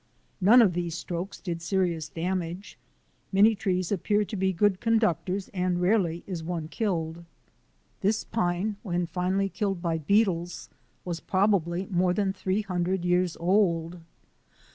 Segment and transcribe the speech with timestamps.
[0.41, 2.75] None of these strokes did serious damage.
[3.31, 7.23] Many trees appear to be good conductors and rarely is one killed.
[7.99, 10.71] This pine when finally killed by beetles
[11.05, 13.99] was probably more than three hundred years old.